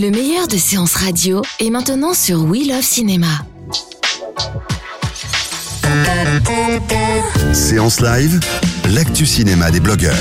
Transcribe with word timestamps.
Le 0.00 0.10
meilleur 0.10 0.48
de 0.48 0.56
séances 0.56 0.94
radio 0.94 1.42
est 1.58 1.68
maintenant 1.68 2.14
sur 2.14 2.44
We 2.44 2.66
Love 2.66 2.80
Cinéma. 2.80 3.26
Séance 7.52 8.00
live, 8.00 8.40
l'actu 8.94 9.26
cinéma 9.26 9.70
des 9.70 9.80
blogueurs. 9.80 10.14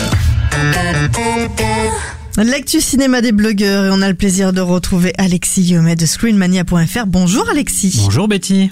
L'actu 2.36 2.82
cinéma 2.82 3.22
des 3.22 3.32
blogueurs 3.32 3.86
et 3.86 3.90
on 3.90 4.02
a 4.02 4.10
le 4.10 4.16
plaisir 4.16 4.52
de 4.52 4.60
retrouver 4.60 5.14
Alexis 5.18 5.64
Yomet 5.64 5.96
de 5.96 6.06
screenmania.fr. 6.06 7.06
Bonjour 7.08 7.48
Alexis. 7.50 8.02
Bonjour 8.04 8.28
Betty. 8.28 8.72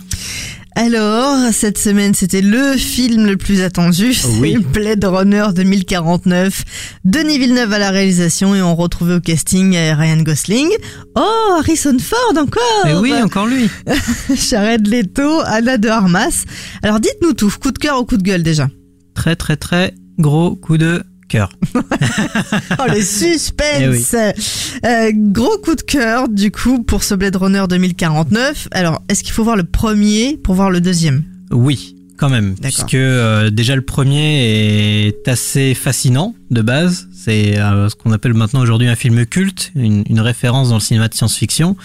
Alors, 0.79 1.51
cette 1.53 1.79
semaine, 1.79 2.13
c'était 2.13 2.43
le 2.43 2.77
film 2.77 3.25
le 3.25 3.35
plus 3.35 3.61
attendu, 3.61 4.13
Oui. 4.39 4.57
c'est 4.61 4.67
Blade 4.79 5.03
Runner 5.03 5.47
2049. 5.55 6.63
Denis 7.03 7.39
Villeneuve 7.39 7.73
à 7.73 7.79
la 7.79 7.89
réalisation 7.89 8.53
et 8.53 8.61
on 8.61 8.75
retrouvait 8.75 9.15
au 9.15 9.19
casting 9.19 9.75
euh, 9.75 9.95
Ryan 9.95 10.21
Gosling. 10.21 10.69
Oh, 11.15 11.53
Harrison 11.57 11.97
Ford 11.99 12.33
encore 12.37 12.61
Mais 12.85 12.93
oui, 12.93 13.11
encore 13.23 13.47
lui. 13.47 13.67
Jared 14.35 14.85
Leto, 14.87 15.41
Anna 15.45 15.79
de 15.79 15.89
Armas. 15.89 16.43
Alors 16.83 16.99
dites-nous 16.99 17.33
tout, 17.33 17.51
coup 17.59 17.71
de 17.71 17.79
cœur 17.79 17.99
ou 17.99 18.05
coup 18.05 18.17
de 18.17 18.23
gueule 18.23 18.43
déjà? 18.43 18.69
Très 19.15 19.35
très 19.35 19.55
très 19.57 19.95
gros 20.19 20.55
coup 20.55 20.77
de 20.77 21.01
cœur. 21.27 21.49
Oh 22.79 22.83
le 22.87 23.01
suspense 23.01 24.15
Eh 24.15 24.85
Euh, 24.85 25.11
Gros 25.13 25.57
coup 25.63 25.75
de 25.75 25.81
cœur 25.81 26.29
du 26.29 26.51
coup 26.51 26.83
pour 26.83 27.03
ce 27.03 27.15
Blade 27.15 27.35
Runner 27.35 27.63
2049. 27.69 28.67
Alors 28.71 29.01
est-ce 29.09 29.23
qu'il 29.23 29.33
faut 29.33 29.43
voir 29.43 29.55
le 29.55 29.63
premier 29.63 30.37
pour 30.37 30.55
voir 30.55 30.69
le 30.69 30.81
deuxième? 30.81 31.23
Oui, 31.51 31.95
quand 32.17 32.29
même. 32.29 32.55
Puisque 32.61 32.93
euh, 32.93 33.49
déjà 33.49 33.75
le 33.75 33.81
premier 33.81 35.07
est 35.07 35.27
assez 35.27 35.73
fascinant 35.73 36.35
de 36.51 36.61
base. 36.61 37.07
C'est 37.13 37.57
euh, 37.57 37.89
ce 37.89 37.95
qu'on 37.95 38.11
appelle 38.11 38.33
maintenant 38.33 38.61
aujourd'hui 38.61 38.87
un 38.87 38.95
film 38.95 39.25
culte, 39.25 39.71
une, 39.75 40.03
une 40.09 40.19
référence 40.19 40.69
dans 40.69 40.75
le 40.75 40.81
cinéma 40.81 41.07
de 41.07 41.13
science-fiction. 41.13 41.75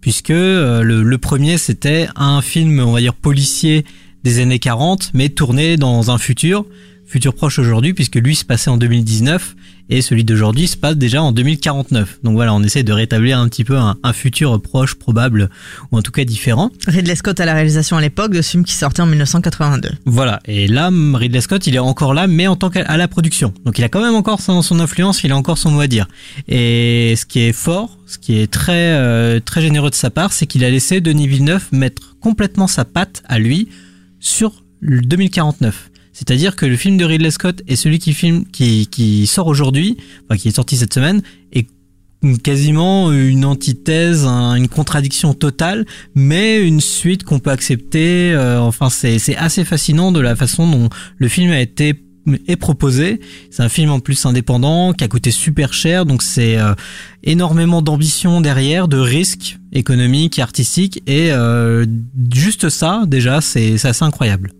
Puisque 0.00 0.30
euh, 0.30 0.82
le, 0.82 1.02
le 1.02 1.18
premier 1.18 1.58
c'était 1.58 2.08
un 2.16 2.42
film, 2.42 2.80
on 2.80 2.92
va 2.92 3.00
dire, 3.00 3.14
policier 3.14 3.84
des 4.24 4.40
années 4.40 4.58
40, 4.58 5.10
mais 5.14 5.28
tourné 5.30 5.76
dans 5.76 6.10
un 6.10 6.18
futur, 6.18 6.64
futur 7.12 7.34
proche 7.34 7.58
aujourd'hui, 7.58 7.92
puisque 7.92 8.16
lui 8.16 8.34
se 8.34 8.44
passait 8.44 8.70
en 8.70 8.78
2019 8.78 9.54
et 9.90 10.00
celui 10.00 10.24
d'aujourd'hui 10.24 10.66
se 10.66 10.78
passe 10.78 10.96
déjà 10.96 11.22
en 11.22 11.30
2049. 11.30 12.20
Donc 12.22 12.36
voilà, 12.36 12.54
on 12.54 12.62
essaie 12.62 12.82
de 12.82 12.92
rétablir 12.92 13.38
un 13.38 13.48
petit 13.48 13.64
peu 13.64 13.76
un, 13.76 13.96
un 14.02 14.12
futur 14.14 14.60
proche, 14.62 14.94
probable, 14.94 15.50
ou 15.90 15.98
en 15.98 16.02
tout 16.02 16.10
cas 16.10 16.24
différent. 16.24 16.70
Ridley 16.86 17.14
Scott 17.14 17.38
à 17.38 17.44
la 17.44 17.52
réalisation 17.52 17.98
à 17.98 18.00
l'époque 18.00 18.32
de 18.32 18.40
ce 18.40 18.52
film 18.52 18.64
qui 18.64 18.72
sortait 18.72 19.02
en 19.02 19.06
1982. 19.06 19.90
Voilà, 20.06 20.40
et 20.46 20.66
là, 20.68 20.88
Ridley 20.90 21.42
Scott, 21.42 21.66
il 21.66 21.74
est 21.74 21.80
encore 21.80 22.14
là, 22.14 22.26
mais 22.26 22.46
en 22.46 22.56
tant 22.56 22.70
qu'à 22.70 22.96
la 22.96 23.08
production. 23.08 23.52
Donc 23.66 23.78
il 23.78 23.84
a 23.84 23.90
quand 23.90 24.02
même 24.02 24.14
encore 24.14 24.40
son, 24.40 24.62
son 24.62 24.80
influence, 24.80 25.22
il 25.22 25.32
a 25.32 25.36
encore 25.36 25.58
son 25.58 25.70
mot 25.70 25.80
à 25.80 25.88
dire. 25.88 26.08
Et 26.48 27.12
ce 27.18 27.26
qui 27.26 27.40
est 27.40 27.52
fort, 27.52 27.98
ce 28.06 28.16
qui 28.16 28.38
est 28.38 28.50
très 28.50 28.94
euh, 28.94 29.38
très 29.38 29.60
généreux 29.60 29.90
de 29.90 29.94
sa 29.94 30.08
part, 30.08 30.32
c'est 30.32 30.46
qu'il 30.46 30.64
a 30.64 30.70
laissé 30.70 31.02
Denis 31.02 31.28
Villeneuve 31.28 31.66
mettre 31.72 32.16
complètement 32.20 32.68
sa 32.68 32.86
patte 32.86 33.22
à 33.28 33.38
lui 33.38 33.68
sur 34.20 34.64
le 34.80 35.02
2049. 35.02 35.90
C'est-à-dire 36.12 36.56
que 36.56 36.66
le 36.66 36.76
film 36.76 36.96
de 36.96 37.04
Ridley 37.04 37.30
Scott 37.30 37.62
et 37.68 37.76
celui 37.76 37.98
qui 37.98 38.12
filme, 38.12 38.44
qui, 38.52 38.86
qui 38.88 39.26
sort 39.26 39.46
aujourd'hui, 39.46 39.96
enfin 40.28 40.38
qui 40.38 40.48
est 40.48 40.56
sorti 40.56 40.76
cette 40.76 40.92
semaine, 40.94 41.22
est 41.52 41.66
quasiment 42.44 43.10
une 43.12 43.44
antithèse, 43.44 44.24
un- 44.26 44.54
une 44.54 44.68
contradiction 44.68 45.34
totale, 45.34 45.84
mais 46.14 46.60
une 46.64 46.80
suite 46.80 47.24
qu'on 47.24 47.38
peut 47.40 47.50
accepter. 47.50 48.32
euh, 48.32 48.60
enfin, 48.60 48.90
c'est 48.90 49.36
assez 49.36 49.64
fascinant 49.64 50.12
de 50.12 50.20
la 50.20 50.36
façon 50.36 50.70
dont 50.70 50.88
le 51.16 51.28
film 51.28 51.50
a 51.50 51.60
été 51.60 52.02
est 52.46 52.54
proposé. 52.54 53.18
C'est 53.50 53.64
un 53.64 53.68
film 53.68 53.90
en 53.90 53.98
plus 53.98 54.24
indépendant 54.26 54.92
qui 54.92 55.02
a 55.02 55.08
coûté 55.08 55.32
super 55.32 55.72
cher, 55.74 56.06
donc 56.06 56.22
c'est 56.22 56.56
euh, 56.56 56.74
énormément 57.24 57.82
d'ambition 57.82 58.40
derrière, 58.40 58.86
de 58.86 58.98
risques 58.98 59.58
économiques 59.72 60.38
et 60.38 60.42
artistiques, 60.42 61.02
et 61.08 61.32
euh, 61.32 61.84
juste 62.32 62.68
ça 62.68 63.02
déjà, 63.08 63.40
c'est 63.40 63.84
assez 63.84 64.04
incroyable. 64.04 64.52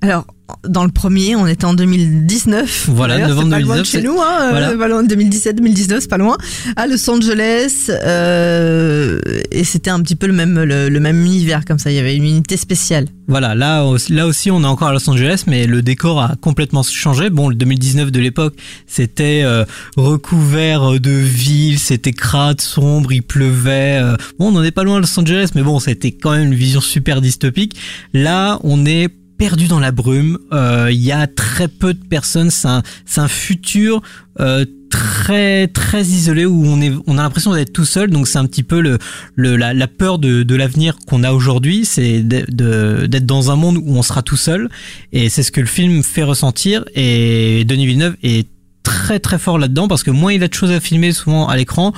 Alors, 0.00 0.26
dans 0.68 0.84
le 0.84 0.90
premier, 0.90 1.36
on 1.36 1.46
était 1.46 1.64
en 1.64 1.74
2019. 1.74 2.88
Voilà, 2.90 3.26
novembre 3.28 3.50
pas 3.50 3.58
loin 3.60 3.76
de 3.76 3.82
2019, 3.82 3.86
chez 3.86 4.02
nous, 4.02 4.20
hein, 4.20 4.48
voilà. 4.50 4.70
euh, 4.70 4.78
pas 4.78 4.88
loin 4.88 5.02
de 5.02 5.08
2017, 5.08 5.56
2019, 5.56 6.00
c'est 6.00 6.08
pas 6.08 6.18
loin. 6.18 6.36
À 6.76 6.86
Los 6.86 7.08
Angeles, 7.10 7.90
euh, 7.90 9.20
et 9.50 9.64
c'était 9.64 9.90
un 9.90 10.00
petit 10.00 10.16
peu 10.16 10.26
le 10.26 10.32
même, 10.32 10.62
le, 10.62 10.88
le 10.88 11.00
même 11.00 11.24
univers 11.24 11.64
comme 11.64 11.78
ça. 11.78 11.90
Il 11.90 11.96
y 11.96 11.98
avait 11.98 12.16
une 12.16 12.24
unité 12.24 12.56
spéciale. 12.56 13.06
Voilà, 13.28 13.54
là, 13.54 13.84
aussi- 13.84 14.12
là 14.12 14.26
aussi, 14.26 14.50
on 14.50 14.62
est 14.62 14.66
encore 14.66 14.88
à 14.88 14.92
Los 14.92 15.08
Angeles, 15.08 15.44
mais 15.46 15.66
le 15.66 15.82
décor 15.82 16.20
a 16.20 16.34
complètement 16.40 16.82
changé. 16.82 17.30
Bon, 17.30 17.48
le 17.48 17.54
2019 17.54 18.10
de 18.10 18.20
l'époque, 18.20 18.54
c'était 18.86 19.42
euh, 19.44 19.64
recouvert 19.96 21.00
de 21.00 21.10
villes, 21.10 21.78
c'était 21.78 22.12
crade, 22.12 22.60
sombre, 22.60 23.12
il 23.12 23.22
pleuvait. 23.22 23.98
euh. 24.02 24.16
Bon, 24.38 24.48
on 24.48 24.52
n'en 24.52 24.62
est 24.62 24.70
pas 24.72 24.84
loin 24.84 24.96
à 24.96 25.00
Los 25.00 25.18
Angeles, 25.18 25.50
mais 25.54 25.62
bon, 25.62 25.78
c'était 25.80 26.12
quand 26.12 26.32
même 26.32 26.48
une 26.48 26.54
vision 26.54 26.80
super 26.80 27.20
dystopique. 27.20 27.76
Là, 28.12 28.58
on 28.64 28.84
est 28.86 29.08
perdu 29.42 29.66
dans 29.66 29.80
la 29.80 29.90
brume. 29.90 30.38
euh, 30.52 30.88
Il 30.92 31.00
y 31.02 31.10
a 31.10 31.26
très 31.26 31.66
peu 31.66 31.94
de 31.94 32.04
personnes. 32.04 32.52
C'est 32.52 32.68
un, 32.68 32.84
un 33.16 33.26
futur 33.26 34.00
euh, 34.38 34.64
très 34.88 35.66
très 35.66 36.04
isolé 36.04 36.46
où 36.46 36.64
on 36.64 36.80
est, 36.80 36.92
on 37.08 37.18
a 37.18 37.22
l'impression 37.22 37.52
d'être 37.52 37.72
tout 37.72 37.84
seul. 37.84 38.10
Donc 38.10 38.28
c'est 38.28 38.38
un 38.38 38.46
petit 38.46 38.62
peu 38.62 38.80
le, 38.80 38.98
le 39.34 39.56
la, 39.56 39.88
peur 39.88 40.20
de, 40.20 40.44
de 40.44 40.54
l'avenir 40.54 40.96
qu'on 41.08 41.24
a 41.24 41.32
aujourd'hui, 41.32 41.84
c'est 41.84 42.22
d'être 42.22 43.26
dans 43.26 43.50
un 43.50 43.56
monde 43.56 43.78
où 43.78 43.96
on 43.96 44.02
sera 44.02 44.22
tout 44.22 44.36
seul. 44.36 44.68
Et 45.10 45.28
c'est 45.28 45.42
ce 45.42 45.50
que 45.50 45.60
le 45.60 45.66
film 45.66 46.04
fait 46.04 46.22
ressentir. 46.22 46.84
Et 46.94 47.64
Denis 47.64 47.86
Villeneuve 47.86 48.14
est 48.22 48.46
très 48.84 49.18
très 49.18 49.40
fort 49.40 49.58
là-dedans 49.58 49.88
parce 49.88 50.04
que 50.04 50.12
moins 50.12 50.32
il 50.32 50.44
a 50.44 50.46
de 50.46 50.54
choses 50.54 50.70
à 50.70 50.78
filmer 50.78 51.10
souvent 51.10 51.48
à 51.48 51.56
l'écran, 51.56 51.92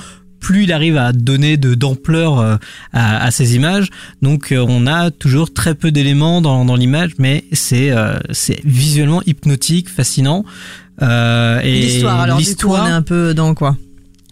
plus 0.45 0.63
il 0.65 0.71
arrive 0.71 0.97
à 0.97 1.11
donner 1.11 1.57
de 1.57 1.71
d'ampleur 1.75 2.31
euh, 2.39 2.55
à, 2.93 3.25
à 3.25 3.31
ces 3.31 3.55
images. 3.55 3.87
Donc 4.21 4.51
euh, 4.51 4.63
on 4.77 4.85
a 4.87 5.09
toujours 5.09 5.49
très 5.53 5.73
peu 5.81 5.89
d'éléments 5.91 6.39
dans, 6.41 6.65
dans 6.69 6.75
l'image, 6.81 7.11
mais 7.17 7.43
c'est 7.51 7.89
euh, 7.91 8.17
c'est 8.31 8.59
visuellement 8.63 9.21
hypnotique, 9.25 9.89
fascinant. 9.89 10.45
Euh, 11.01 11.59
et 11.63 11.79
L'histoire, 11.81 12.19
alors 12.21 12.37
l'histoire- 12.37 12.85
on 12.85 12.87
est 12.87 12.91
un 12.91 13.01
peu 13.01 13.33
dans 13.33 13.53
quoi? 13.55 13.75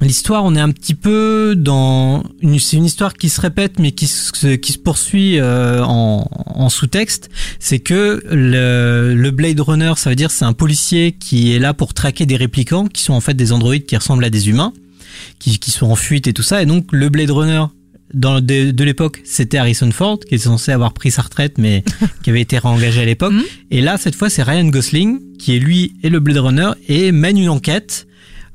L'histoire, 0.01 0.43
on 0.43 0.53
est 0.55 0.59
un 0.59 0.71
petit 0.71 0.95
peu 0.95 1.53
dans 1.55 2.23
une, 2.41 2.59
c'est 2.59 2.77
une 2.77 2.83
histoire 2.85 3.13
qui 3.13 3.29
se 3.29 3.39
répète 3.39 3.79
mais 3.79 3.91
qui 3.93 4.07
se, 4.07 4.55
qui 4.55 4.71
se 4.73 4.77
poursuit 4.77 5.39
euh, 5.39 5.81
en, 5.83 6.27
en 6.45 6.69
sous-texte. 6.69 7.29
C'est 7.59 7.79
que 7.79 8.21
le, 8.29 9.13
le 9.15 9.31
Blade 9.31 9.59
Runner, 9.61 9.93
ça 9.95 10.09
veut 10.09 10.15
dire 10.17 10.31
c'est 10.31 10.45
un 10.45 10.53
policier 10.53 11.13
qui 11.17 11.53
est 11.53 11.59
là 11.59 11.73
pour 11.73 11.93
traquer 11.93 12.25
des 12.25 12.35
réplicants 12.37 12.87
qui 12.87 13.01
sont 13.03 13.13
en 13.13 13.21
fait 13.21 13.35
des 13.35 13.51
androïdes 13.53 13.85
qui 13.85 13.95
ressemblent 13.95 14.25
à 14.25 14.29
des 14.29 14.49
humains, 14.49 14.73
qui, 15.39 15.59
qui 15.59 15.71
sont 15.71 15.87
en 15.87 15.95
fuite 15.95 16.27
et 16.27 16.33
tout 16.33 16.43
ça. 16.43 16.61
Et 16.61 16.65
donc 16.65 16.87
le 16.91 17.09
Blade 17.09 17.31
Runner 17.31 17.63
dans, 18.13 18.41
de, 18.41 18.71
de 18.71 18.83
l'époque, 18.83 19.21
c'était 19.23 19.57
Harrison 19.57 19.89
Ford 19.91 20.19
qui 20.19 20.35
était 20.35 20.43
censé 20.43 20.71
avoir 20.71 20.93
pris 20.93 21.11
sa 21.11 21.23
retraite 21.23 21.57
mais 21.57 21.83
qui 22.23 22.29
avait 22.29 22.41
été 22.41 22.57
réengagé 22.57 23.01
à 23.01 23.05
l'époque. 23.05 23.33
Mhm. 23.33 23.43
Et 23.71 23.81
là, 23.81 23.97
cette 23.97 24.15
fois, 24.15 24.29
c'est 24.29 24.43
Ryan 24.43 24.65
Gosling 24.65 25.19
qui 25.37 25.55
est 25.55 25.59
lui 25.59 25.93
et 26.03 26.09
le 26.09 26.19
Blade 26.19 26.37
Runner 26.37 26.71
et 26.87 27.11
mène 27.11 27.37
une 27.37 27.49
enquête 27.49 28.07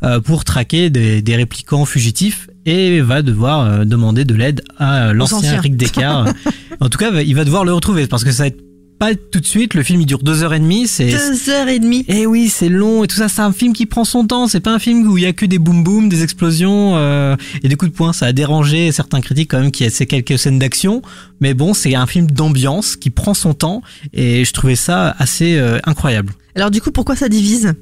euh, 0.05 0.21
pour 0.21 0.45
traquer 0.45 0.91
des, 0.91 1.23
des 1.23 1.35
réplicants 1.35 1.85
fugitifs 1.85 2.49
et 2.67 3.01
va 3.01 3.23
devoir 3.23 3.61
euh, 3.67 3.85
demander 3.85 4.25
de 4.25 4.35
l'aide 4.35 4.63
à 4.77 5.09
euh, 5.09 5.13
l'ancien. 5.13 5.61
Rick 5.61 5.77
Deckard. 5.77 6.29
en 6.81 6.89
tout 6.89 6.99
cas, 6.99 7.11
il 7.21 7.35
va 7.35 7.45
devoir 7.45 7.65
le 7.65 7.73
retrouver 7.73 8.07
parce 8.07 8.23
que 8.23 8.31
ça 8.31 8.45
va 8.45 8.47
être 8.47 8.63
pas 8.99 9.15
tout 9.15 9.41
de 9.41 9.47
suite. 9.47 9.75
Le 9.75 9.83
film 9.83 10.01
il 10.01 10.07
dure 10.07 10.19
deux 10.23 10.43
heures 10.43 10.55
et 10.55 10.59
demie. 10.61 10.87
C'est 10.89 11.11
Deux 11.11 11.51
heures 11.51 11.69
et 11.69 11.79
demie. 11.79 12.05
et 12.09 12.27
oui, 12.27 12.49
c'est 12.49 12.69
long 12.69 13.05
et 13.05 13.07
tout 13.07 13.17
ça. 13.17 13.29
C'est 13.29 13.41
un 13.43 13.53
film 13.53 13.73
qui 13.73 13.87
prend 13.87 14.05
son 14.05 14.27
temps. 14.27 14.49
C'est 14.49 14.61
pas 14.61 14.73
un 14.73 14.79
film 14.79 15.07
où 15.07 15.17
il 15.19 15.25
y 15.25 15.27
a 15.27 15.33
que 15.33 15.47
des 15.47 15.59
boum 15.59 15.83
boum, 15.85 16.09
des 16.09 16.23
explosions 16.23 16.97
euh, 16.97 17.37
et 17.63 17.69
des 17.69 17.77
coups 17.77 17.93
de 17.93 17.97
poing. 17.97 18.13
Ça 18.13 18.27
a 18.27 18.33
dérangé 18.33 18.93
certains 18.93 19.21
critiques 19.21 19.51
quand 19.51 19.61
même 19.61 19.71
qui 19.71 19.85
a 19.85 19.91
ces 19.91 20.07
quelques 20.07 20.39
scènes 20.39 20.59
d'action. 20.59 21.03
Mais 21.41 21.55
bon, 21.55 21.75
c'est 21.75 21.95
un 21.95 22.07
film 22.07 22.27
d'ambiance 22.27 22.97
qui 22.97 23.11
prend 23.11 23.35
son 23.35 23.55
temps 23.55 23.83
et 24.13 24.45
je 24.45 24.53
trouvais 24.53 24.77
ça 24.77 25.15
assez 25.19 25.57
euh, 25.57 25.79
incroyable. 25.85 26.33
Alors 26.55 26.71
du 26.71 26.81
coup, 26.81 26.91
pourquoi 26.91 27.15
ça 27.15 27.29
divise? 27.29 27.75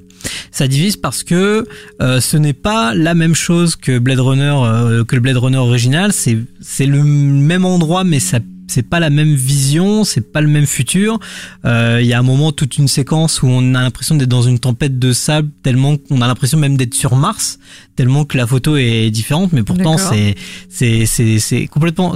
Ça 0.51 0.67
divise 0.67 0.97
parce 0.97 1.23
que 1.23 1.67
euh, 2.03 2.21
ce 2.21 2.37
n'est 2.37 2.53
pas 2.53 2.95
la 2.95 3.15
même 3.15 3.35
chose 3.35 3.77
que 3.77 3.99
Blade 3.99 4.19
Runner, 4.21 4.55
euh, 4.65 5.05
que 5.05 5.15
le 5.15 5.21
Blade 5.21 5.37
Runner 5.37 5.57
original. 5.59 6.13
C'est 6.13 6.39
c'est 6.61 6.87
le 6.87 7.03
même 7.05 7.65
endroit, 7.65 8.03
mais 8.05 8.19
ça 8.19 8.39
c'est 8.67 8.83
pas 8.83 9.01
la 9.01 9.11
même 9.11 9.35
vision, 9.35 10.05
c'est 10.05 10.33
pas 10.33 10.41
le 10.41 10.49
même 10.49 10.67
futur. 10.67 11.19
Euh, 11.65 11.99
Il 12.01 12.07
y 12.07 12.13
a 12.13 12.19
un 12.19 12.23
moment, 12.23 12.53
toute 12.53 12.79
une 12.79 12.89
séquence 12.89 13.43
où 13.43 13.47
on 13.47 13.75
a 13.75 13.83
l'impression 13.83 14.15
d'être 14.15 14.29
dans 14.29 14.43
une 14.43 14.59
tempête 14.59 14.99
de 14.99 15.13
sable, 15.13 15.51
tellement 15.63 15.97
qu'on 15.97 16.21
a 16.21 16.27
l'impression 16.27 16.59
même 16.59 16.77
d'être 16.77 16.95
sur 16.95 17.17
Mars, 17.17 17.59
tellement 17.95 18.25
que 18.25 18.37
la 18.37 18.47
photo 18.47 18.77
est 18.77 19.11
différente, 19.11 19.53
mais 19.53 19.63
pourtant 19.63 19.97
c'est 19.99 20.35
c'est 20.69 21.07
c'est 21.07 21.39
c'est 21.39 21.67
complètement 21.67 22.15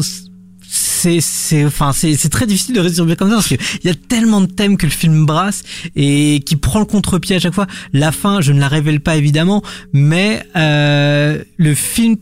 c'est 0.72 1.20
c'est 1.20 1.64
enfin 1.64 1.92
c'est 1.92 2.16
c'est 2.16 2.28
très 2.28 2.46
difficile 2.46 2.74
de 2.74 2.80
résumer 2.80 3.16
comme 3.16 3.28
ça 3.30 3.36
parce 3.36 3.48
que 3.48 3.54
il 3.82 3.86
y 3.86 3.90
a 3.90 3.94
tellement 3.94 4.40
de 4.40 4.46
thèmes 4.46 4.76
que 4.76 4.86
le 4.86 4.92
film 4.92 5.26
brasse 5.26 5.62
et 5.96 6.42
qui 6.44 6.56
prend 6.56 6.78
le 6.78 6.84
contre-pied 6.84 7.36
à 7.36 7.40
chaque 7.40 7.54
fois. 7.54 7.66
La 7.92 8.12
fin, 8.12 8.40
je 8.40 8.52
ne 8.52 8.60
la 8.60 8.68
révèle 8.68 9.00
pas 9.00 9.16
évidemment, 9.16 9.62
mais 9.92 10.42
euh, 10.56 11.42
le 11.56 11.74
film 11.74 12.16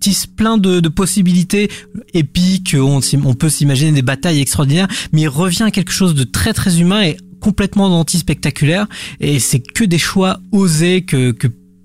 tisse 0.00 0.26
plein 0.26 0.58
de, 0.58 0.86
possibilités 0.88 1.70
épiques. 2.14 2.76
On, 2.78 3.00
peut 3.34 3.48
s'imaginer 3.48 3.92
des 3.92 4.02
batailles 4.02 4.40
extraordinaires, 4.40 4.88
mais 5.12 5.22
il 5.22 5.28
revient 5.28 5.64
à 5.64 5.70
quelque 5.70 5.92
chose 5.92 6.14
de 6.14 6.24
très 6.24 6.52
très 6.52 6.80
humain 6.80 7.02
et 7.02 7.16
complètement 7.40 7.86
anti-spectaculaire. 7.98 8.86
Et 9.20 9.38
c'est 9.38 9.60
que 9.60 9.84
des 9.84 9.98
choix 9.98 10.40
osés 10.52 11.02
que 11.02 11.34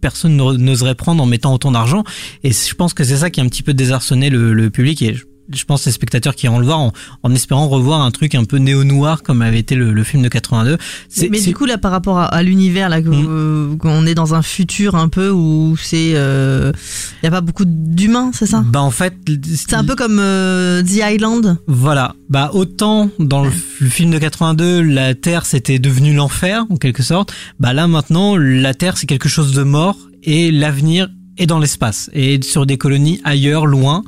personne 0.02 0.36
n'o- 0.36 0.58
n'oserait 0.58 0.96
prendre 0.96 1.24
en 1.24 1.26
mettant 1.26 1.54
autant 1.54 1.72
d'argent. 1.72 2.04
Et 2.44 2.52
je 2.52 2.76
pense 2.76 2.94
que 2.94 3.04
c'est 3.04 3.18
ça 3.18 3.30
qui 3.30 3.40
a 3.40 3.44
un 3.44 3.50
petit 3.50 3.64
peu 3.64 3.74
désarçonné 3.74 4.30
le, 4.30 4.54
le 4.54 4.70
public. 4.70 5.02
Et 5.02 5.16
je, 5.16 5.26
je 5.54 5.64
pense 5.66 5.86
les 5.86 5.92
spectateurs 5.92 6.36
qui 6.36 6.46
iront 6.46 6.60
le 6.60 6.66
voir 6.66 6.80
en, 6.80 6.94
en 7.24 7.34
espérant 7.34 7.68
revoir 7.68 8.02
un 8.02 8.12
truc 8.12 8.36
un 8.36 8.44
peu 8.44 8.58
néo-noir 8.58 9.24
comme 9.24 9.42
avait 9.42 9.60
été 9.60 9.76
le, 9.76 9.94
le 9.94 10.04
film 10.04 10.24
de 10.24 10.28
82. 10.30 10.78
C'est- 11.10 11.30
Mais 11.30 11.40
du 11.40 11.54
coup, 11.54 11.66
là, 11.66 11.78
par 11.78 11.92
rapport 11.92 12.18
à, 12.20 12.26
à 12.26 12.44
l'univers, 12.44 12.90
là, 12.90 13.00
Mm. 13.02 13.26
euh, 13.30 13.76
qu'on 13.78 14.06
est 14.06 14.16
dans 14.16 14.34
un 14.36 14.42
futur 14.42 14.96
un 14.96 15.08
peu 15.08 15.30
où 15.30 15.76
c'est, 15.82 16.10
il 16.10 17.24
y 17.24 17.28
a 17.28 17.32
pas 17.32 17.42
beaucoup 17.42 17.66
d'humains, 17.66 18.32
c'est 18.34 18.46
ça? 18.48 18.64
Bah 18.66 18.82
en 18.82 18.92
fait, 18.92 19.14
C'est 19.56 19.74
un 19.76 19.84
peu 19.84 19.96
comme 19.96 20.20
euh, 20.20 20.82
The 20.84 21.02
Island. 21.14 21.58
Voilà, 21.68 22.16
bah 22.30 22.52
autant 22.54 23.10
dans 23.20 23.44
le, 23.44 23.52
le 23.80 23.90
film 23.90 24.12
de 24.12 24.18
82, 24.18 24.82
la 24.82 25.16
Terre 25.16 25.46
c'était 25.46 25.80
devenu 25.80 26.14
l'enfer 26.14 26.66
en 26.70 26.78
quelque 26.78 27.04
sorte. 27.04 27.34
Bah 27.60 27.74
là 27.74 27.88
maintenant, 27.88 28.36
la 28.38 28.74
Terre 28.74 28.98
c'est 28.98 29.08
quelque 29.08 29.30
chose 29.30 29.54
de 29.54 29.64
mort 29.64 29.98
et 30.24 30.52
l'avenir 30.52 31.10
est 31.38 31.46
dans 31.46 31.60
l'espace 31.60 32.10
et 32.14 32.40
sur 32.42 32.66
des 32.66 32.78
colonies 32.78 33.22
ailleurs, 33.24 33.66
loin. 33.66 34.04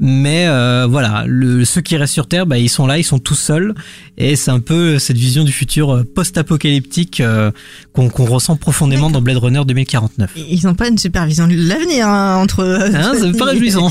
Mais 0.00 0.46
euh, 0.46 0.86
voilà, 0.88 1.24
le, 1.26 1.64
ceux 1.64 1.80
qui 1.80 1.96
restent 1.96 2.12
sur 2.12 2.28
Terre, 2.28 2.46
bah, 2.46 2.58
ils 2.58 2.68
sont 2.68 2.86
là, 2.86 2.98
ils 2.98 3.04
sont 3.04 3.18
tout 3.18 3.34
seuls, 3.34 3.74
et 4.16 4.36
c'est 4.36 4.52
un 4.52 4.60
peu 4.60 4.98
cette 5.00 5.16
vision 5.16 5.42
du 5.42 5.50
futur 5.50 5.92
euh, 5.92 6.04
post-apocalyptique 6.04 7.20
euh, 7.20 7.50
qu'on 7.92 8.08
ressent 8.08 8.56
profondément 8.56 9.10
dans 9.10 9.20
Blade 9.20 9.38
Runner 9.38 9.62
2049. 9.66 10.30
Ils 10.36 10.64
n'ont 10.64 10.74
pas 10.74 10.88
une 10.88 10.98
supervision 10.98 11.48
de 11.48 11.54
l'avenir 11.54 12.06
hein, 12.06 12.36
entre. 12.36 12.64
Hein, 12.64 13.12
c'est 13.20 13.36
pas 13.36 13.46
réjouissant. 13.46 13.90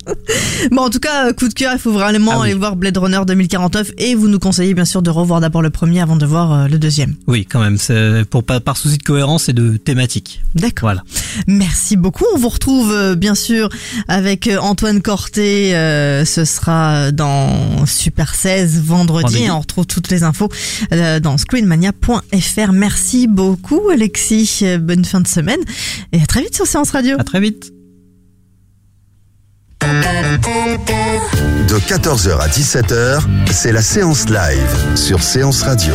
bon, 0.72 0.82
en 0.82 0.90
tout 0.90 0.98
cas, 0.98 1.32
coup 1.32 1.48
de 1.48 1.54
cœur, 1.54 1.72
il 1.72 1.78
faut 1.78 1.92
vraiment 1.92 2.32
Ah 2.32 2.38
oui. 2.40 2.50
aller 2.50 2.58
voir 2.58 2.74
Blade 2.74 2.96
Runner 2.98 3.20
2049 3.24 3.92
et 3.96 4.16
vous 4.16 4.26
nous 4.26 4.40
conseillez 4.40 4.74
bien 4.74 4.84
sûr 4.84 5.02
de 5.02 5.10
revoir 5.10 5.40
d'abord 5.40 5.62
le 5.62 5.70
premier 5.70 6.00
avant 6.00 6.16
de 6.16 6.26
voir 6.26 6.68
le 6.68 6.78
deuxième. 6.78 7.14
Oui, 7.28 7.46
quand 7.46 7.60
même, 7.60 7.78
pour 8.28 8.42
par, 8.42 8.60
par 8.60 8.76
souci 8.76 8.98
de 8.98 9.04
cohérence 9.04 9.48
et 9.48 9.52
de 9.52 9.76
thématique. 9.76 10.42
D'accord. 10.56 10.88
Voilà. 10.88 11.04
Merci 11.46 11.96
beaucoup. 11.96 12.24
On 12.34 12.38
vous 12.38 12.48
retrouve 12.48 13.14
bien 13.16 13.34
sûr 13.34 13.68
avec 14.08 14.48
Antoine 14.60 15.00
Corté. 15.00 15.27
Euh, 15.36 16.24
ce 16.24 16.44
sera 16.44 17.12
dans 17.12 17.86
Super 17.86 18.34
16 18.34 18.82
vendredi. 18.82 19.48
On 19.50 19.60
retrouve 19.60 19.86
toutes 19.86 20.10
les 20.10 20.22
infos 20.22 20.48
euh, 20.92 21.20
dans 21.20 21.36
screenmania.fr. 21.36 22.72
Merci 22.72 23.26
beaucoup 23.26 23.82
Alexis. 23.92 24.60
Euh, 24.62 24.78
Bonne 24.78 25.04
fin 25.04 25.20
de 25.20 25.28
semaine 25.28 25.60
et 26.12 26.22
à 26.22 26.26
très 26.26 26.40
vite 26.42 26.54
sur 26.54 26.66
Séance 26.66 26.90
Radio. 26.90 27.16
À 27.18 27.24
très 27.24 27.40
vite. 27.40 27.72
De 31.68 31.78
14h 31.78 32.38
à 32.40 32.48
17h, 32.48 33.22
c'est 33.50 33.72
la 33.72 33.82
séance 33.82 34.26
live 34.28 34.96
sur 34.96 35.22
Séance 35.22 35.62
Radio. 35.62 35.94